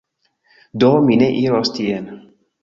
[0.83, 2.09] Do, mi ne iros tien